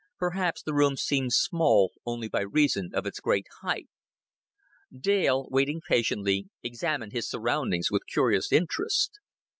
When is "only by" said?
2.07-2.41